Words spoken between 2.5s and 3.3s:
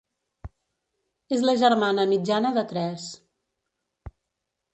de tres.